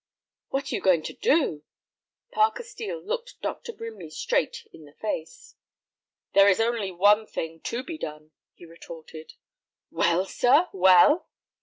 "What 0.49 0.71
are 0.71 0.75
you 0.75 0.81
going 0.81 1.03
to 1.03 1.13
do?" 1.13 1.63
Parker 2.31 2.63
Steel 2.63 2.99
looked 3.03 3.39
Dr. 3.43 3.71
Brimley 3.71 4.09
straight 4.09 4.67
in 4.73 4.85
the 4.85 4.93
face. 4.95 5.53
"There 6.33 6.47
is 6.49 6.59
only 6.59 6.89
one 6.91 7.27
thing 7.27 7.59
to 7.65 7.83
be 7.83 7.99
done," 7.99 8.31
he 8.55 8.65
retorted. 8.65 9.33
"Well, 9.91 10.25
sir, 10.25 10.69
well?" 10.73 11.29